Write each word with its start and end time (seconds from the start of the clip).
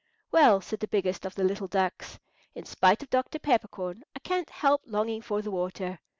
"Well," 0.31 0.61
said 0.61 0.79
the 0.79 0.87
biggest 0.87 1.27
of 1.27 1.35
the 1.35 1.43
little 1.43 1.67
ducks, 1.67 2.17
"in 2.55 2.65
spite 2.65 3.03
of 3.03 3.11
Dr. 3.11 3.37
Peppercorn, 3.37 4.03
I 4.15 4.19
can't 4.21 4.49
help 4.49 4.81
longing 4.87 5.21
for 5.21 5.43
the 5.43 5.51
water. 5.51 5.99